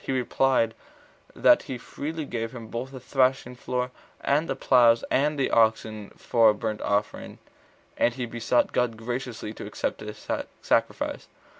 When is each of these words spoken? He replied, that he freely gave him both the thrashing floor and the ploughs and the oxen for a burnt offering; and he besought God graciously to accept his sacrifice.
He 0.03 0.11
replied, 0.11 0.73
that 1.35 1.61
he 1.69 1.77
freely 1.77 2.25
gave 2.25 2.53
him 2.53 2.69
both 2.69 2.89
the 2.89 2.99
thrashing 2.99 3.55
floor 3.55 3.91
and 4.19 4.49
the 4.49 4.55
ploughs 4.55 5.03
and 5.11 5.37
the 5.37 5.51
oxen 5.51 6.09
for 6.17 6.49
a 6.49 6.55
burnt 6.55 6.81
offering; 6.81 7.37
and 7.97 8.11
he 8.15 8.25
besought 8.25 8.71
God 8.73 8.97
graciously 8.97 9.53
to 9.53 9.65
accept 9.67 9.99
his 9.99 10.27
sacrifice. 10.63 11.27